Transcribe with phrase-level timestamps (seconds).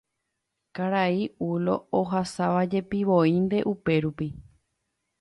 [0.77, 1.19] Karai
[1.49, 4.33] Ulo ohasavajepivoínte upérupi.